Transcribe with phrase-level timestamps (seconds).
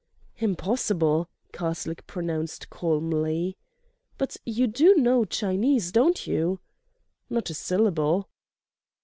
[0.39, 3.55] "Impossible," Karslake pronounced calmly.
[4.17, 6.59] "But you do know Chinese, don't you?"
[7.29, 8.27] "Not a syllable."